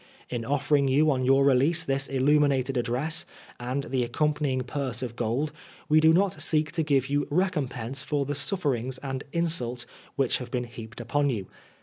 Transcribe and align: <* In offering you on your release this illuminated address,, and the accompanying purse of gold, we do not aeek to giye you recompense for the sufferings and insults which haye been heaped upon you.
<* 0.19 0.29
In 0.35 0.43
offering 0.43 0.87
you 0.87 1.11
on 1.11 1.25
your 1.25 1.45
release 1.45 1.83
this 1.83 2.07
illuminated 2.07 2.75
address,, 2.75 3.23
and 3.59 3.83
the 3.83 4.03
accompanying 4.03 4.61
purse 4.61 5.03
of 5.03 5.15
gold, 5.15 5.51
we 5.89 5.99
do 5.99 6.11
not 6.11 6.37
aeek 6.39 6.71
to 6.71 6.83
giye 6.83 7.07
you 7.07 7.27
recompense 7.29 8.01
for 8.01 8.25
the 8.25 8.33
sufferings 8.33 8.97
and 9.03 9.23
insults 9.31 9.85
which 10.15 10.39
haye 10.39 10.45
been 10.45 10.63
heaped 10.63 10.99
upon 10.99 11.29
you. 11.29 11.45